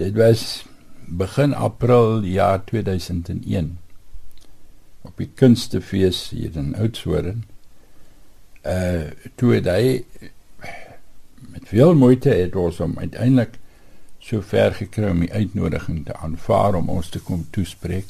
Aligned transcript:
Dit 0.00 0.14
was 0.16 0.64
begin 1.04 1.54
April 1.54 2.22
jaar 2.24 2.64
2001 2.64 3.78
op 5.00 5.16
die 5.16 5.28
kunstefees 5.34 6.28
hier 6.32 6.56
in 6.56 6.76
Oudtshoorn. 6.76 7.44
Uh 8.64 9.10
toe 9.36 9.52
het 9.58 9.68
hy 9.68 10.04
met 11.52 11.68
veel 11.68 11.92
moeite 11.94 12.32
het 12.32 12.56
ons 12.56 12.80
om 12.80 12.96
uiteindelik 12.98 13.58
so 14.24 14.40
ver 14.40 14.72
gekry 14.78 15.10
om 15.10 15.20
die 15.20 15.32
uitnodiging 15.32 16.06
te 16.06 16.16
aanvaar 16.16 16.80
om 16.80 16.88
ons 16.88 17.12
te 17.12 17.20
kom 17.20 17.44
toespreek 17.52 18.08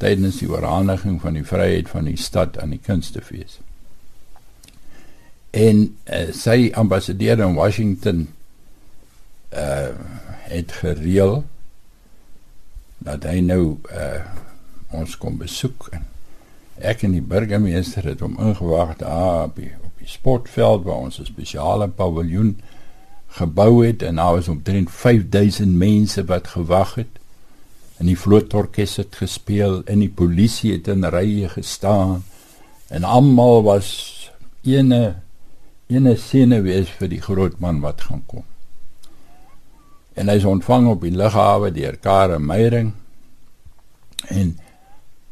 tydens 0.00 0.40
die 0.40 0.48
oorhandiging 0.48 1.20
van 1.20 1.36
die 1.36 1.44
vryheid 1.44 1.92
van 1.92 2.08
die 2.08 2.16
stad 2.16 2.56
aan 2.62 2.72
die 2.72 2.80
kunstefees. 2.80 3.58
En 5.50 5.84
uh, 5.84 6.30
sy 6.32 6.70
ambassadeur 6.72 7.44
in 7.44 7.60
Washington 7.60 8.28
uh 9.52 9.92
het 10.48 10.72
gereël 10.72 11.44
dat 12.98 13.24
hy 13.28 13.40
nou 13.40 13.78
uh 13.92 14.20
ons 14.88 15.18
kom 15.20 15.36
besoek 15.36 15.90
en 15.92 16.06
ek 16.80 17.02
en 17.04 17.12
die 17.12 17.24
burgemeester 17.24 18.06
het 18.08 18.22
hom 18.24 18.38
ingewag 18.40 18.94
daar 19.02 19.50
op 19.50 19.58
die, 19.60 19.74
op 19.84 20.00
die 20.00 20.08
sportveld 20.08 20.86
waar 20.86 21.04
ons 21.08 21.18
'n 21.20 21.28
spesiale 21.28 21.88
paviljoen 21.88 22.56
gebou 23.28 23.86
het 23.86 24.02
en 24.02 24.16
daar 24.16 24.32
was 24.32 24.48
omtrent 24.48 24.90
5000 24.90 25.76
mense 25.76 26.24
wat 26.24 26.48
gewag 26.48 26.94
het. 26.94 27.14
En 27.96 28.06
die 28.06 28.18
vlootorkes 28.18 28.96
het 28.96 29.16
gespeel 29.16 29.84
en 29.84 29.98
die 29.98 30.08
polisie 30.08 30.72
het 30.72 30.88
in 30.88 31.04
rye 31.04 31.48
gestaan 31.48 32.24
en 32.88 33.04
almal 33.04 33.62
was 33.62 33.88
ene 34.62 35.14
ene 35.86 36.16
sinne 36.16 36.60
wees 36.60 36.88
vir 36.88 37.08
die 37.08 37.20
groot 37.20 37.58
man 37.58 37.80
wat 37.80 38.00
gaan 38.00 38.22
kom 38.26 38.44
en 40.18 40.30
hy 40.30 40.38
is 40.40 40.46
ontvang 40.48 40.88
op 40.90 41.04
die 41.06 41.14
lughawe 41.14 41.70
deur 41.74 41.98
Kare 42.02 42.38
Meyering 42.42 42.92
en 44.34 44.56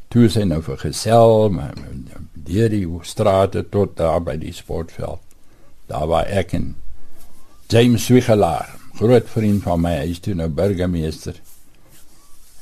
toe 0.07 0.27
is 0.29 0.37
hy 0.39 0.45
nou 0.47 0.61
vergesel 0.63 1.51
deur 2.47 2.71
die 2.71 2.85
strate 3.03 3.65
tot 3.67 3.97
daar 3.99 4.21
by 4.23 4.37
die 4.39 4.53
sportveld. 4.55 5.19
Daar 5.91 6.07
was 6.07 6.31
ek 6.31 6.53
en 6.55 6.75
James 7.67 8.07
Wichelaar, 8.07 8.77
groot 8.95 9.27
vriend 9.27 9.65
van 9.65 9.81
my, 9.83 9.97
hy 9.99 10.13
is 10.13 10.21
toe 10.23 10.35
nou 10.39 10.47
burgemeester. 10.47 11.35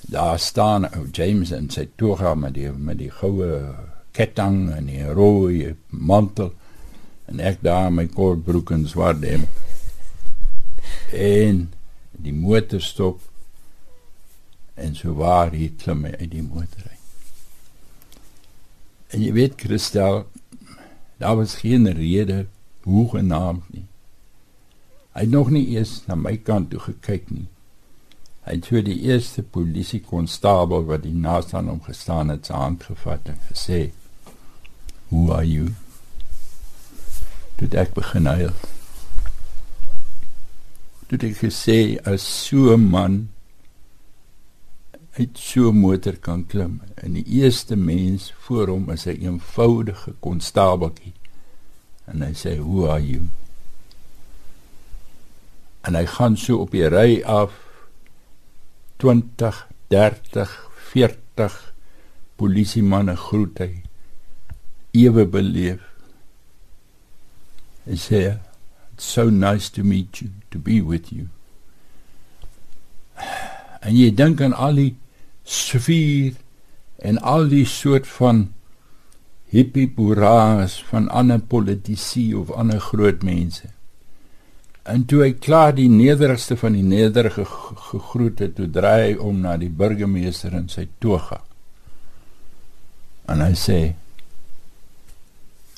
Daar 0.10 0.40
staan 0.42 0.88
ou 0.90 1.06
James 1.14 1.54
en 1.54 1.70
sy 1.74 1.86
toga 1.98 2.34
met 2.38 2.58
die 2.58 2.72
met 2.74 2.98
die 3.02 3.12
goue 3.14 3.52
ketting 4.18 4.72
en 4.74 4.90
die 4.90 5.06
rooi 5.06 5.76
mantel 5.90 6.54
en 7.30 7.42
ek 7.42 7.62
daar 7.66 7.92
my 7.94 8.08
kortbroek 8.10 8.74
en 8.74 8.86
swart 8.90 9.22
hemp. 9.26 9.62
En 11.14 11.66
die 12.26 12.34
motor 12.34 12.82
stop 12.82 13.22
en 14.76 14.96
so 14.98 15.16
waar 15.20 15.54
hy 15.56 15.70
klim 15.80 16.04
uit 16.06 16.32
die 16.32 16.44
motor 16.44 16.84
uit. 16.90 17.02
En 19.16 19.24
jy 19.24 19.32
weet 19.38 19.60
Christel, 19.62 20.26
daar 21.22 21.38
was 21.40 21.62
geen 21.62 21.88
rede 21.96 22.46
hoe 22.84 23.10
genaamd 23.10 23.70
nie. 23.74 23.86
Hy 25.16 25.24
het 25.24 25.32
nog 25.32 25.50
nie 25.50 25.68
eens 25.78 26.02
na 26.10 26.18
my 26.20 26.36
kant 26.38 26.74
toe 26.74 26.82
gekyk 26.84 27.30
nie. 27.32 27.48
Hy 28.46 28.58
het 28.58 28.68
vir 28.70 28.84
die 28.86 28.98
eerste 29.08 29.42
polisie 29.42 30.02
konstabel 30.04 30.84
wat 30.90 31.06
die 31.06 31.16
naaste 31.16 31.56
aan 31.58 31.72
hom 31.72 31.80
gestaan 31.86 32.34
het, 32.34 32.50
sy 32.50 32.60
hand 32.60 32.84
gevat 32.84 33.32
en 33.32 33.40
gesê: 33.48 33.80
"Who 35.10 35.32
are 35.34 35.48
you?" 35.48 35.72
Dit 37.58 37.74
ek 37.74 37.96
begin 37.96 38.28
huil. 38.28 38.52
Dit 41.06 41.22
ek 41.22 41.36
gesê 41.38 42.00
as 42.10 42.24
so 42.26 42.74
'n 42.74 42.90
man 42.90 43.30
uit 45.20 45.38
so 45.38 45.70
'n 45.70 45.78
motor 45.78 46.16
kan 46.18 46.42
klim 46.52 46.82
en 47.04 47.14
die 47.14 47.28
eerste 47.42 47.76
mens 47.76 48.34
voor 48.44 48.68
hom 48.68 48.90
is 48.90 49.06
'n 49.06 49.22
eenvoudige 49.22 50.12
konstabeltjie 50.20 51.14
en 52.10 52.22
hy 52.22 52.34
sê 52.34 52.58
who 52.58 52.90
are 52.90 53.06
you? 53.06 53.22
En 55.86 55.96
hy 55.96 56.06
gaan 56.06 56.38
so 56.38 56.58
op 56.58 56.72
die 56.72 56.90
ry 56.90 57.22
af 57.22 57.52
20 58.98 59.68
30 59.88 60.50
40 60.92 61.74
polisiemanne 62.36 63.16
groet 63.16 63.58
hy 63.60 63.84
ewe 64.92 65.26
beleef. 65.26 65.82
Hy 67.86 67.98
sê 68.08 68.22
so 68.98 69.30
nice 69.30 69.70
to 69.70 69.84
meet 69.84 70.22
you 70.22 70.30
to 70.52 70.60
be 70.60 70.82
with 70.82 71.12
you 71.12 71.28
en 73.86 73.96
jy 73.96 74.12
dink 74.12 74.42
aan 74.42 74.54
al 74.54 74.82
die 74.82 74.94
sfeer 75.46 76.34
en 77.06 77.20
al 77.22 77.50
die 77.52 77.66
soort 77.70 78.08
van 78.08 78.48
hippie 79.56 79.88
boeraas 79.88 80.80
van 80.90 81.08
ander 81.10 81.40
politici 81.40 82.34
of 82.36 82.52
ander 82.52 82.80
groot 82.80 83.24
mense. 83.24 83.70
En 84.84 85.06
toe 85.10 85.24
hy 85.24 85.32
klaar 85.42 85.74
die 85.78 85.90
nederigste 85.90 86.58
van 86.60 86.76
die 86.78 86.86
nederige 86.86 87.46
gegroet 87.46 88.44
het, 88.44 88.56
toe 88.58 88.68
draai 88.70 89.02
hy 89.02 89.14
om 89.22 89.42
na 89.46 89.56
die 89.58 89.72
burgemeester 89.72 90.54
in 90.54 90.68
sy 90.70 90.88
toga. 91.02 91.42
En 93.32 93.42
hy 93.42 93.54
sê: 93.58 93.80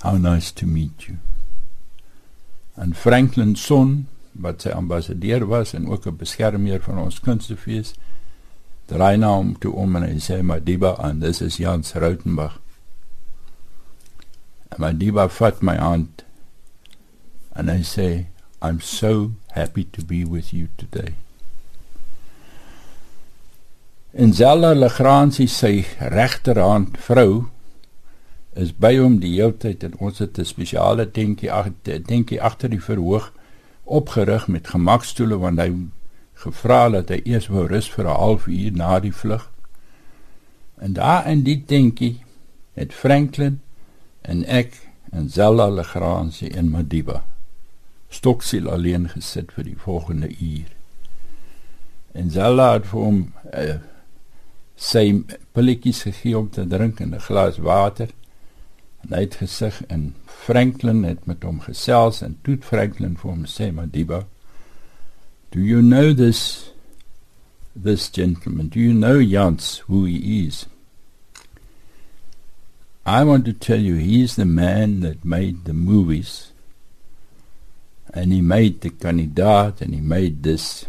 "How 0.03 0.17
nice 0.19 0.53
to 0.53 0.67
meet 0.67 1.07
you." 1.07 1.16
En 2.77 2.93
Franklin 2.93 3.55
Son, 3.55 4.07
wat 4.31 4.61
sy 4.61 4.69
ambassadeur 4.69 5.47
was 5.49 5.73
en 5.73 5.88
ook 5.89 6.05
'n 6.05 6.15
beskermer 6.15 6.81
van 6.81 6.97
ons 6.97 7.19
kunstefees, 7.19 7.93
draai 8.85 9.17
na 9.17 9.33
hom 9.33 9.57
toe 9.59 9.73
om 9.73 9.95
en 9.95 10.03
hy 10.03 10.19
sê 10.19 10.41
Madiba 10.41 10.95
en 11.03 11.19
dis 11.19 11.41
is 11.41 11.57
Jans 11.57 11.93
Rautenbach. 11.93 12.59
En 14.69 14.77
Madiba 14.79 15.27
vat 15.27 15.61
my 15.61 15.75
hand 15.75 16.23
en 17.55 17.67
hy 17.67 17.81
sê 17.83 18.25
I'm 18.61 18.79
so 18.79 19.31
happy 19.51 19.83
to 19.83 20.05
be 20.05 20.23
with 20.25 20.53
you 20.53 20.67
today. 20.77 21.15
En 24.13 24.33
Zella 24.33 24.73
Legrandsie 24.73 25.47
sy 25.47 25.85
regterhand 25.99 26.97
vrou 26.97 27.49
is 28.57 28.73
by 28.73 28.95
hom 28.97 29.19
die 29.22 29.35
hele 29.35 29.53
tyd 29.62 29.84
en 29.84 29.97
ons 30.00 30.19
het 30.19 30.40
'n 30.40 30.45
spesiale 30.45 31.06
tentjie 31.12 31.51
agter 31.51 32.01
tentjie 32.01 32.41
agter 32.41 32.69
die 32.69 32.81
verhoog 32.81 33.31
opgerig 33.84 34.47
met 34.47 34.68
gemakstoele 34.68 35.38
want 35.38 35.59
hy 35.59 35.69
gevra 36.34 36.90
dat 36.90 37.09
hy 37.09 37.22
eers 37.23 37.47
wou 37.47 37.68
rus 37.68 37.90
vir 37.90 38.06
'n 38.06 38.19
halfuur 38.22 38.72
na 38.72 39.00
die 39.00 39.13
vlug. 39.13 39.50
En 40.78 40.94
daar 40.94 41.28
in 41.28 41.44
die 41.44 41.63
tentjie 41.66 42.23
het 42.73 42.94
Franklin 42.94 43.62
en 44.22 44.45
ek 44.45 44.74
en 45.12 45.29
Zella 45.29 45.69
Legrandsie 45.69 46.50
en 46.50 46.69
Madiba 46.69 47.24
stoksiel 48.09 48.69
alleen 48.69 49.09
gesit 49.09 49.51
vir 49.51 49.63
die 49.63 49.78
volgende 49.78 50.29
uur. 50.29 50.69
En 52.12 52.31
Zella 52.31 52.74
het 52.74 52.85
vir 52.85 53.01
hom 53.01 53.34
uh, 53.53 53.75
sy 54.75 55.24
pilletjies 55.51 56.01
gegee 56.07 56.38
om 56.38 56.50
te 56.50 56.68
drink 56.68 57.00
en 57.00 57.16
'n 57.16 57.19
glas 57.19 57.57
water. 57.57 58.09
Hy 59.09 59.22
het 59.23 59.38
gesig 59.40 59.81
en 59.88 60.16
Franklin 60.28 61.03
het 61.07 61.25
met 61.25 61.44
hom 61.47 61.62
gesels 61.63 62.22
en 62.25 62.35
toe 62.44 62.57
Franklin 62.62 63.16
vir 63.19 63.31
hom 63.31 63.45
sê 63.47 63.72
Madiba 63.72 64.25
Do 65.51 65.62
you 65.63 65.81
know 65.81 66.13
this 66.13 66.72
this 67.73 68.09
gentleman? 68.09 68.68
Do 68.68 68.79
you 68.79 68.94
know 68.94 69.19
Jans 69.19 69.78
who 69.88 70.03
he 70.06 70.45
is? 70.45 70.66
I 73.06 73.23
want 73.23 73.45
to 73.45 73.53
tell 73.53 73.79
you 73.79 73.95
he's 73.95 74.35
the 74.35 74.45
man 74.45 75.00
that 75.00 75.24
made 75.24 75.63
the 75.63 75.74
movies. 75.74 76.51
And 78.13 78.34
he 78.34 78.41
made 78.41 78.81
the 78.81 78.89
kandidaat 78.89 79.79
and 79.79 79.94
he 79.94 80.01
made 80.01 80.44
this. 80.44 80.85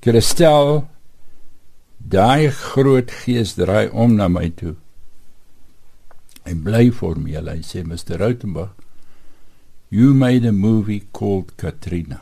Christel 0.00 0.88
daai 2.00 2.48
groot 2.50 3.10
gees 3.10 3.56
draai 3.58 3.90
om 3.92 4.14
na 4.16 4.28
my 4.28 4.48
toe. 4.48 4.76
Hy 6.50 6.56
bly 6.58 6.88
formeel. 6.90 7.46
Hy 7.46 7.62
sê 7.62 7.84
Mr. 7.86 8.18
Rautenbach 8.18 8.74
You 9.90 10.14
made 10.14 10.44
a 10.44 10.52
movie 10.52 11.02
called 11.12 11.56
Katrina. 11.56 12.20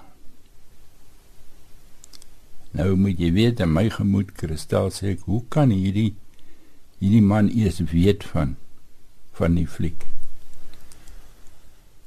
Nou 2.76 2.94
moet 2.96 3.20
jy 3.20 3.30
weet 3.32 3.60
in 3.64 3.72
my 3.72 3.86
gemoed 3.92 4.34
Kristal 4.36 4.88
sê 4.92 5.14
ek, 5.14 5.24
hoe 5.24 5.40
kan 5.52 5.72
hierdie 5.72 6.12
hierdie 7.00 7.24
man 7.24 7.48
eers 7.48 7.80
weet 7.92 8.24
van 8.32 8.56
van 9.38 9.56
die 9.56 9.66
fliek? 9.68 10.04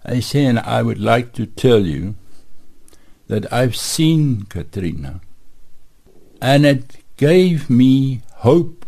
I 0.06 0.20
say 0.20 0.46
and 0.46 0.60
I 0.60 0.82
would 0.82 1.02
like 1.02 1.34
to 1.38 1.46
tell 1.46 1.86
you 1.86 2.14
that 3.30 3.46
I've 3.54 3.78
seen 3.78 4.46
Katrina 4.50 5.22
and 6.42 6.66
it 6.66 7.02
gave 7.18 7.70
me 7.70 8.22
hope 8.46 8.86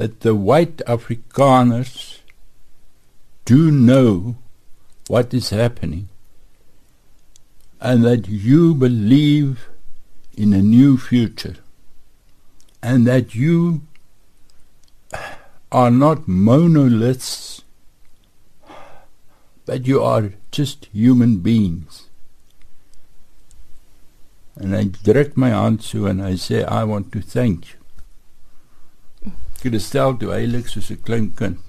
that 0.00 0.20
the 0.20 0.34
white 0.34 0.78
Afrikaners 0.86 2.20
do 3.44 3.70
know 3.70 4.36
what 5.08 5.34
is 5.34 5.50
happening. 5.50 6.08
and 7.88 8.04
that 8.04 8.28
you 8.46 8.74
believe 8.80 9.60
in 10.36 10.52
a 10.56 10.60
new 10.62 10.96
future 11.04 11.54
and 12.88 13.06
that 13.06 13.34
you 13.34 13.80
are 15.80 15.90
not 15.90 16.28
monoliths 16.48 17.62
but 19.70 19.86
you 19.92 20.02
are 20.10 20.34
just 20.58 20.88
human 20.92 21.38
beings 21.48 21.98
and 24.56 24.76
I 24.82 24.84
druk 25.10 25.36
my 25.46 25.50
hand 25.56 25.82
so 25.90 26.04
and 26.12 26.22
I 26.30 26.34
say 26.46 26.64
I 26.80 26.84
want 26.94 27.12
to 27.12 27.22
thank 27.36 27.72
you 27.72 27.79
Kristel 29.60 30.16
toe 30.16 30.30
heilig 30.32 30.68
soos 30.68 30.90
'n 30.90 31.02
klein 31.02 31.30
kind. 31.34 31.60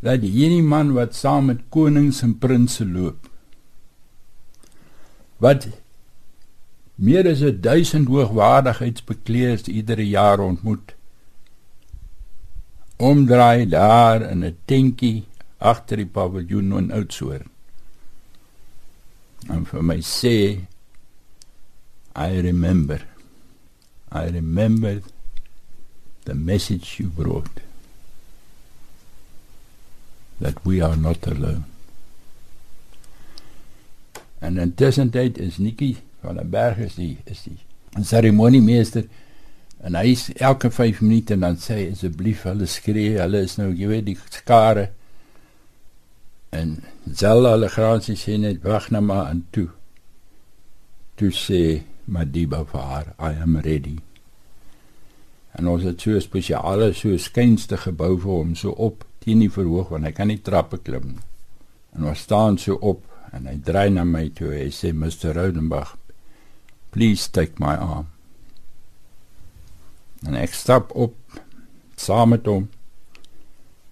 Dat 0.00 0.20
hierdie 0.20 0.62
man 0.62 0.92
wat 0.92 1.14
saam 1.14 1.46
met 1.46 1.68
konings 1.68 2.22
en 2.22 2.38
prinses 2.38 2.86
loop. 2.86 3.30
Wat 5.38 5.66
meer 6.94 7.28
as 7.28 7.40
1000 7.40 8.08
hoogwaardigheidsbekleers 8.08 9.68
iedere 9.68 10.06
jaar 10.08 10.40
ontmoet. 10.40 10.94
Omdraai 12.96 13.66
daar 13.68 14.22
in 14.22 14.44
'n 14.44 14.56
tentjie 14.64 15.24
agter 15.58 15.96
die 15.96 16.06
paviljoen 16.06 16.78
in 16.78 16.92
Oudtshoorn. 16.92 17.48
En 19.48 19.66
vir 19.66 19.82
my 19.82 20.00
sê 20.00 20.66
I 22.16 22.40
remember. 22.40 23.06
I 24.12 24.30
remember 24.30 25.02
the 26.24 26.34
message 26.34 26.98
you 26.98 27.06
brought 27.08 27.60
that 30.40 30.64
we 30.64 30.80
are 30.80 30.96
not 30.96 31.26
alone. 31.26 31.64
En 34.38 34.58
intussen 34.58 35.10
tyd 35.10 35.38
is 35.38 35.58
Nikki 35.58 35.96
van 36.20 36.36
der 36.36 36.48
Berg 36.48 36.78
is 36.78 36.94
die 36.94 37.16
is 37.24 37.44
die 37.46 38.04
seremoniemeester 38.04 39.06
en 39.84 39.96
hy 39.96 40.12
is 40.12 40.26
elke 40.34 40.70
5 40.72 41.00
minute 41.04 41.38
dan 41.40 41.56
sê 41.60 41.78
hy 41.78 41.86
asseblief 41.92 42.44
hulle 42.48 42.68
skree 42.68 43.18
hulle 43.20 43.44
is 43.44 43.56
nou 43.60 43.70
jy 43.72 43.88
weet 43.92 44.08
die 44.10 44.18
skare. 44.32 44.88
En 46.52 46.76
Zella 47.08 47.54
hulle 47.56 47.70
grasie 47.72 48.16
sê 48.20 48.36
net 48.40 48.64
wag 48.64 48.90
nou 48.92 49.04
maar 49.04 49.30
aan 49.30 49.44
toe. 49.54 49.68
Toe 51.20 51.32
sê 51.32 51.62
Madiba 52.04 52.64
vir 52.68 52.90
haar 52.90 53.14
I 53.16 53.32
am 53.40 53.56
ready 53.64 53.96
en 55.54 55.68
ons 55.70 55.82
het 55.82 56.00
so 56.00 56.10
'n 56.10 56.20
spesiale 56.20 56.92
so 56.92 57.16
skynste 57.16 57.76
gebou 57.76 58.18
vir 58.18 58.30
hom 58.30 58.54
so 58.54 58.70
op 58.70 59.04
teen 59.18 59.38
die 59.38 59.50
verhoog 59.50 59.88
want 59.88 60.04
hy 60.04 60.12
kan 60.12 60.28
nie 60.28 60.42
trappe 60.42 60.78
klim 60.78 61.06
nie. 61.08 61.24
En 61.94 62.04
ons 62.04 62.18
staan 62.18 62.58
so 62.58 62.74
op 62.74 63.02
en 63.32 63.46
hy 63.46 63.58
draai 63.64 63.90
na 63.90 64.04
my 64.04 64.28
toe 64.28 64.52
en 64.52 64.64
hy 64.64 64.70
sê 64.70 64.92
Mr. 64.92 65.34
Rodenbach 65.34 65.96
please 66.90 67.30
take 67.30 67.58
my 67.58 67.74
arm. 67.74 68.06
En 70.26 70.34
ek 70.34 70.54
stap 70.54 70.92
op 70.94 71.14
saam 71.96 72.28
met 72.28 72.46
hom 72.46 72.68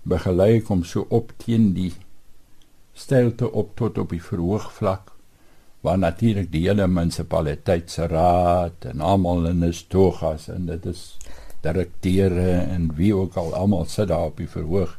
begelei 0.03 0.61
kom 0.61 0.85
so 0.85 1.07
op 1.11 1.33
teen 1.37 1.73
die 1.75 1.93
steilte 2.93 3.51
op 3.53 3.77
tot 3.77 3.99
op 3.99 4.11
die 4.11 4.23
verhoogvlak 4.23 5.13
waar 5.83 5.99
natuurlik 5.99 6.51
die 6.53 6.67
hele 6.69 6.87
munisipaliteit 6.87 7.91
se 7.91 8.07
raad 8.07 8.87
en 8.91 9.01
almal 9.01 9.49
in 9.51 9.63
is 9.67 9.83
togas 9.91 10.49
en 10.49 10.67
dit 10.67 10.87
is 10.87 11.03
direkteure 11.63 12.59
en 12.75 12.91
wie 12.99 13.15
ook 13.15 13.37
al 13.41 13.55
almal 13.55 13.87
sit 13.91 14.09
daar 14.09 14.31
op 14.33 14.37
die 14.37 14.49
verhoog. 14.51 14.99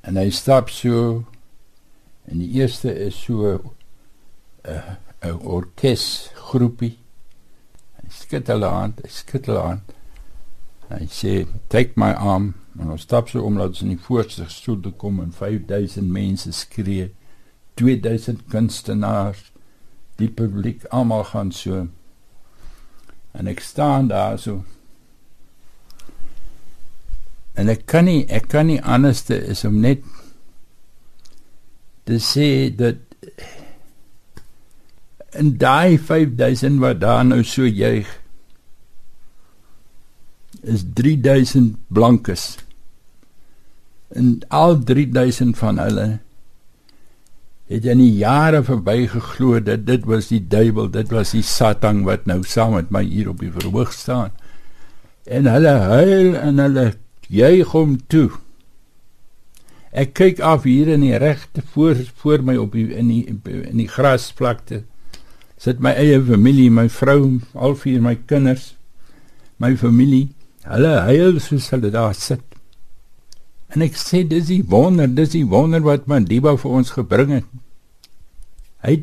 En 0.00 0.16
hy 0.16 0.30
stap 0.30 0.70
so 0.72 1.24
en 2.30 2.38
die 2.38 2.50
eerste 2.60 2.94
is 2.94 3.18
so 3.22 3.58
'n 4.64 4.70
uh, 4.70 4.94
'n 5.22 5.40
orkes 5.42 6.30
groepie. 6.34 6.96
Hy 8.00 8.08
skud 8.08 8.46
hulle 8.46 8.68
aan, 8.68 8.94
hy 9.02 9.08
skud 9.08 9.46
hulle 9.46 9.62
aan. 9.62 9.82
Hy 10.88 11.06
sê, 11.06 11.46
"Take 11.68 11.92
my 11.96 12.12
arm." 12.12 12.54
En 12.80 12.90
ons 12.90 13.02
stap 13.02 13.28
so 13.28 13.42
om 13.42 13.60
ons 13.60 13.82
in 13.82 13.88
die 13.88 13.98
voorste 13.98 14.48
stoel 14.48 14.80
te 14.80 14.90
kom 14.90 15.20
en 15.20 15.32
5000 15.32 16.08
mense 16.08 16.52
skree. 16.52 17.10
2000 17.74 18.46
kunstenaars, 18.48 19.52
die 20.16 20.28
publiek 20.28 20.84
almal 20.84 21.24
gaan 21.24 21.52
so 21.52 21.86
En 23.32 23.46
ek 23.46 23.60
staan 23.60 24.08
daar 24.08 24.38
so. 24.38 24.64
En 27.54 27.68
ek 27.68 27.86
kan 27.90 28.06
nie 28.08 28.24
ek 28.28 28.48
kan 28.52 28.66
nie 28.70 28.80
anderste 28.82 29.36
is 29.52 29.64
om 29.68 29.80
net 29.80 30.04
te 32.08 32.18
sê 32.22 32.70
dat 32.74 32.98
en 35.40 35.52
daai 35.60 35.98
5000 35.98 36.80
wat 36.82 37.00
daar 37.00 37.24
nou 37.24 37.42
so 37.46 37.66
juig 37.66 38.08
is 40.60 40.82
3000 40.94 41.76
blankes. 41.88 42.58
En 44.08 44.40
al 44.48 44.82
3000 44.84 45.56
van 45.56 45.78
hulle 45.78 46.08
het 47.70 47.86
in 47.86 48.00
die 48.02 48.16
jare 48.18 48.64
verbygeglo 48.66 49.60
dat 49.62 49.84
dit 49.86 50.06
was 50.10 50.28
die 50.32 50.42
duiwel, 50.42 50.88
dit 50.90 51.12
was 51.14 51.30
die 51.36 51.44
Satan 51.46 52.02
wat 52.08 52.26
nou 52.26 52.40
saam 52.42 52.74
met 52.74 52.90
my 52.90 53.04
hier 53.06 53.30
op 53.30 53.38
die 53.44 53.52
verhoog 53.54 53.92
staan. 53.94 54.32
En 55.22 55.46
hulle 55.46 55.76
huil 55.86 56.34
en 56.34 56.58
hulle 56.58 56.86
juig 57.30 57.70
hom 57.70 57.94
toe. 58.10 58.30
Ek 59.94 60.16
kyk 60.18 60.42
af 60.42 60.66
hier 60.66 60.90
in 60.90 61.06
die 61.06 61.14
regte 61.18 61.62
voor 61.74 62.02
voor 62.22 62.42
my 62.46 62.56
op 62.58 62.74
die 62.74 62.88
in 62.90 63.08
die 63.10 63.38
in 63.46 63.78
die 63.78 63.88
grasvlakte. 63.90 64.82
Sit 65.60 65.78
my 65.78 65.94
eie 65.94 66.18
familie, 66.24 66.70
my 66.70 66.88
vrou, 66.90 67.38
al 67.54 67.74
vier 67.78 68.02
my 68.02 68.16
kinders, 68.26 68.72
my 69.62 69.76
familie. 69.76 70.30
Hulle 70.66 70.94
huil 71.06 71.38
soos 71.42 71.70
hulle 71.70 71.90
daar 71.94 72.14
sit. 72.18 72.42
En 73.70 73.84
ek 73.86 73.94
sê 73.98 74.24
dis 74.26 74.48
die 74.48 74.62
wonder, 74.66 75.06
dis 75.06 75.36
die 75.36 75.46
wonder 75.46 75.82
wat 75.86 76.08
Mandiba 76.10 76.56
vir 76.58 76.78
ons 76.80 76.96
gebring 76.96 77.36
het. 77.38 77.50
Hy 78.84 78.96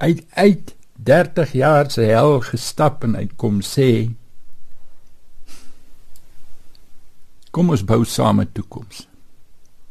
hy 0.00 0.12
uit 0.36 0.74
30 1.06 1.52
jaar 1.52 1.90
se 1.90 2.04
hel 2.04 2.40
gestap 2.44 3.04
en 3.04 3.16
hy 3.16 3.26
kom 3.40 3.60
sê 3.64 4.12
Kom 7.56 7.70
ons 7.72 7.84
bou 7.88 8.04
saam 8.04 8.40
'n 8.40 8.52
toekoms. 8.52 9.06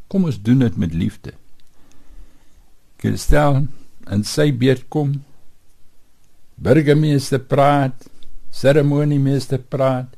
Kom 0.08 0.26
ons 0.30 0.38
doen 0.38 0.60
dit 0.60 0.76
met 0.78 0.94
liefde. 0.94 1.34
Kristel 3.02 3.68
en 4.06 4.24
sy 4.24 4.52
beurt 4.54 4.86
kom. 4.90 5.24
Burgemeester 6.56 7.40
praat, 7.40 8.06
seremoniemeester 8.52 9.60
praat 9.60 10.14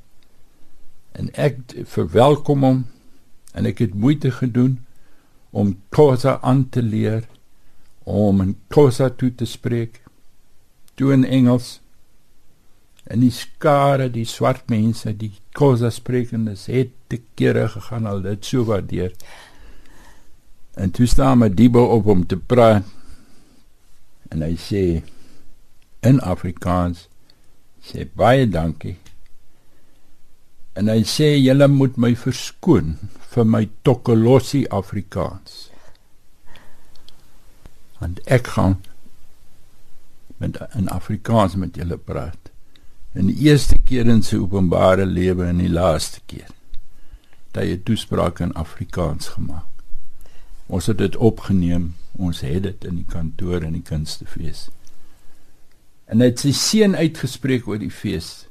en 1.18 1.32
ek 1.34 1.58
verwelkom 1.86 2.64
hom 2.64 2.86
en 3.54 3.66
ek 3.66 3.80
het 3.80 3.96
moeite 3.96 4.32
gedoen 4.32 4.78
om 5.50 5.78
Khoza 5.90 6.40
aan 6.42 6.70
te 6.70 6.82
leer 6.82 7.24
om 8.08 8.42
in 8.42 8.56
Khoza 8.72 9.10
toe 9.10 9.34
te 9.36 9.46
spreek. 9.46 10.00
Toe 10.96 11.12
in 11.14 11.26
Engels. 11.26 11.78
En 13.08 13.20
die 13.24 13.32
skare 13.32 14.08
die 14.12 14.26
swart 14.28 14.70
mense 14.72 15.12
die 15.16 15.34
Khoza 15.56 15.92
sprekendes 15.92 16.68
het 16.72 16.94
te 17.12 17.20
kere 17.40 17.68
gegaan 17.72 18.08
al 18.08 18.24
dit 18.24 18.48
so 18.48 18.64
waardeer. 18.68 19.12
En 20.78 20.92
toe 20.92 21.08
staan 21.08 21.42
Madibo 21.44 21.84
op 21.98 22.08
om 22.08 22.26
te 22.26 22.38
praat. 22.38 22.88
En 24.32 24.44
hy 24.44 24.56
sê 24.60 24.84
in 26.08 26.20
Afrikaans 26.24 27.08
sê 27.84 28.08
baie 28.08 28.48
dankie. 28.48 28.98
En 30.78 30.92
hy 30.92 31.02
sê 31.08 31.34
julle 31.40 31.68
moet 31.72 31.96
my 32.00 32.12
verskoon 32.20 32.96
vir 33.34 33.48
my 33.48 33.64
tokkolosi 33.88 34.68
Afrikaans. 34.72 35.68
Want 38.00 38.20
ek 38.26 38.48
gaan 38.48 38.78
met 40.38 40.60
in 40.74 40.90
Afrikaans 40.90 41.56
met 41.56 41.76
julle 41.76 41.98
praat. 41.98 42.52
In 43.12 43.26
die 43.32 43.38
eerste 43.48 43.78
keer 43.78 44.06
in 44.06 44.22
sy 44.24 44.38
openbare 44.38 45.06
lewe 45.06 45.48
en 45.50 45.64
die 45.64 45.72
laaste 45.72 46.22
keer 46.26 46.52
dat 47.52 47.64
hy 47.64 47.74
'n 47.74 47.84
toespraak 47.84 48.40
in 48.40 48.54
Afrikaans 48.54 49.28
gemaak. 49.34 49.66
Ons 50.68 50.86
het 50.86 50.98
dit 50.98 51.16
opgeneem, 51.16 51.96
ons 52.12 52.42
het 52.42 52.64
dit 52.64 52.84
in 52.84 52.96
die 52.96 53.06
kantoor 53.10 53.64
in 53.64 53.74
die 53.74 53.82
kunstefees. 53.82 54.70
En 56.06 56.20
hy 56.20 56.26
het 56.26 56.40
sy 56.40 56.52
seën 56.52 56.96
uitgespreek 56.96 57.68
oor 57.68 57.80
die 57.80 57.92
fees. 57.92 58.48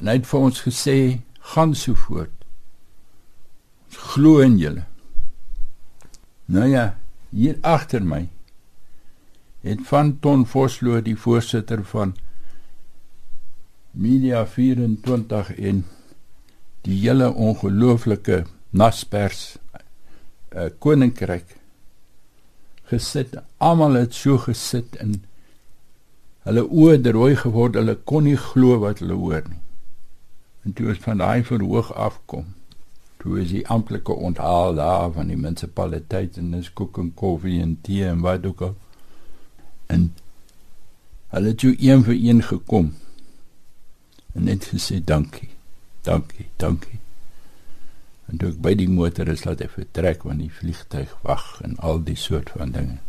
En 0.00 0.06
hy 0.06 0.12
het 0.12 0.26
vir 0.26 0.40
ons 0.40 0.60
gesê 0.60 1.20
gaan 1.40 1.74
so 1.74 1.94
voort. 1.94 2.44
Ons 3.86 3.96
glo 3.96 4.40
in 4.40 4.58
julle. 4.58 4.84
Nou 6.46 6.68
ja, 6.68 6.94
hier 7.30 7.58
agter 7.60 8.02
my 8.04 8.28
het 9.62 9.82
van 9.86 10.18
Ton 10.20 10.46
Vosloo 10.46 11.00
die 11.02 11.16
voorsitter 11.16 11.84
van 11.84 12.16
Media 13.90 14.46
24 14.46 15.54
en 15.54 15.84
die 16.82 16.98
hele 17.04 17.30
ongelooflike 17.32 18.44
Naspers 18.70 19.58
uh, 20.56 20.70
koninkryk 20.78 21.58
gesit. 22.92 23.36
Almal 23.56 24.00
het 24.00 24.16
so 24.16 24.38
gesit 24.40 24.96
en 25.00 25.20
hulle 26.48 26.64
oë 26.66 27.12
rooi 27.14 27.36
geword. 27.38 27.78
Hulle 27.78 27.98
kon 28.08 28.26
nie 28.26 28.38
glo 28.40 28.80
wat 28.82 29.04
hulle 29.04 29.18
hoor 29.18 29.46
nie. 29.48 29.60
En 30.66 30.74
toe 30.78 30.92
ons 30.92 31.02
van 31.02 31.22
daai 31.22 31.42
verhoog 31.46 31.90
afkom, 31.98 32.52
toe 33.22 33.40
is 33.42 33.50
die 33.50 33.64
amptelike 33.70 34.14
onthaal 34.14 34.76
daar 34.78 35.10
van 35.14 35.30
die 35.30 35.38
munisipaliteit 35.38 36.38
en 36.38 36.52
dis 36.54 36.70
koek 36.70 36.98
en 37.02 37.10
koffie 37.18 37.58
en 37.62 37.76
tee 37.82 38.06
en 38.06 38.22
wat 38.22 38.46
ook 38.46 38.62
al. 38.68 38.76
En 39.92 40.08
hulle 41.32 41.52
het 41.52 41.64
jou 41.64 41.72
een 41.76 42.04
vir 42.08 42.16
een 42.16 42.42
gekom 42.48 42.92
en 44.32 44.48
net 44.48 44.64
gesê 44.72 45.00
dankie. 45.04 45.50
Dankie, 46.02 46.48
dankie. 46.56 46.98
En 48.30 48.40
toe 48.40 48.52
ek 48.52 48.60
by 48.64 48.72
die 48.78 48.88
motor 48.88 49.28
is 49.28 49.44
laat 49.44 49.60
ek 49.64 49.74
vertrek 49.76 50.24
want 50.26 50.40
die 50.40 50.52
vliegtyg 50.52 51.12
wag 51.26 51.46
en 51.66 51.76
al 51.84 52.00
die 52.06 52.16
soort 52.16 52.52
van 52.56 52.72
dinge. 52.76 53.00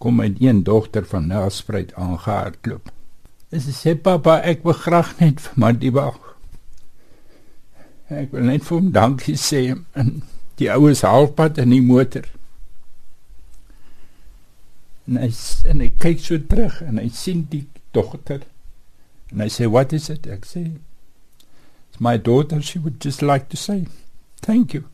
Kom 0.00 0.16
my 0.20 0.30
een 0.40 0.62
dogter 0.64 1.04
van 1.08 1.28
Nelspruit 1.28 1.94
aangehardloop. 1.94 2.90
En 3.50 3.62
sy 3.64 3.72
sê 3.74 3.94
pappa, 3.98 4.38
ek 4.46 4.62
wil 4.64 4.76
graag 4.78 5.16
net 5.20 5.40
vir 5.44 5.56
Madiba. 5.60 6.10
Ek 8.10 8.30
wil 8.34 8.46
net 8.48 8.64
vir 8.66 8.76
hom 8.76 8.92
dankie 8.94 9.36
sê 9.38 9.64
en 9.98 10.20
die 10.60 10.70
oues 10.72 11.02
halfpad 11.06 11.60
in 11.62 11.74
die 11.74 11.84
motor. 11.84 12.28
En 15.10 15.18
hy 15.18 15.28
en 15.66 15.82
hy 15.82 15.90
kyk 15.98 16.22
so 16.22 16.38
terug 16.46 16.76
en 16.86 17.00
hy 17.02 17.08
sien 17.10 17.42
die 17.50 17.64
dogter. 17.96 18.44
En 19.32 19.42
hy 19.42 19.48
sê, 19.50 19.66
"What 19.66 19.92
is 19.92 20.08
it?" 20.08 20.26
Ek 20.26 20.46
sê, 20.46 20.78
"It's 21.90 22.00
my 22.00 22.16
daughter. 22.16 22.62
She 22.62 22.78
would 22.78 23.00
just 23.00 23.22
like 23.22 23.48
to 23.48 23.56
say 23.56 23.86
thank 24.40 24.72
you." 24.72 24.84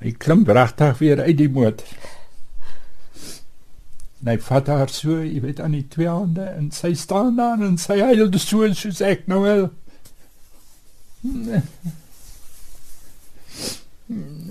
Hy 0.00 0.12
klim 0.12 0.44
regtig 0.44 0.98
weer 0.98 1.20
uit 1.20 1.36
die 1.36 1.48
motor. 1.48 1.86
En 4.20 4.28
hy 4.28 4.38
vat 4.38 4.66
haar 4.68 4.88
so, 4.92 5.22
jy 5.24 5.40
weet, 5.40 5.60
aan 5.60 5.72
die 5.72 5.86
twee 5.88 6.08
hande 6.08 6.44
en 6.44 6.70
sy 6.70 6.94
staan 6.94 7.36
daar 7.36 7.60
en 7.64 7.78
sy 7.80 7.98
huil 8.00 8.28
so 8.38 8.72
soos 8.76 9.00
ek 9.00 9.26
nou 9.32 9.40
wel. 9.42 9.70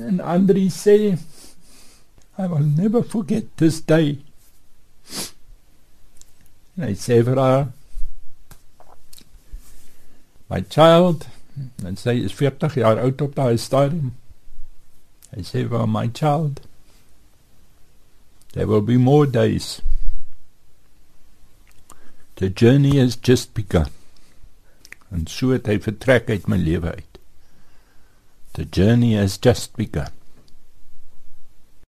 En 0.09 0.21
Andri 0.21 0.69
sê, 0.73 1.17
I 2.39 2.47
will 2.47 2.59
never 2.59 3.03
forget 3.03 3.57
this 3.57 3.81
day. 3.81 4.19
En 6.77 6.85
hy 6.87 6.93
sê 6.95 7.17
vir 7.27 7.35
haar, 7.35 7.65
my 10.47 10.61
child, 10.71 11.25
en 11.83 11.99
sy 11.99 12.15
is 12.23 12.37
40 12.39 12.77
jaar 12.79 13.01
oud 13.03 13.21
op 13.25 13.35
daai 13.35 13.59
stadium. 13.59 14.13
Hy 15.33 15.43
sê 15.43 15.65
vir 15.67 15.83
my 15.91 16.07
child, 16.07 16.61
There 18.53 18.65
will 18.65 18.81
be 18.81 18.97
more 18.97 19.27
days. 19.27 19.81
The 22.37 22.49
journey 22.49 22.97
has 22.97 23.17
just 23.17 23.53
begun. 23.53 23.91
En 25.11 25.27
so 25.27 25.51
het 25.51 25.67
hy 25.67 25.75
vertrek 25.83 26.31
uit 26.31 26.47
my 26.47 26.57
lewe 26.57 26.95
uit. 26.95 27.19
The 28.53 28.65
journey 28.65 29.13
has 29.19 29.37
just 29.37 29.75
begun. 29.75 30.15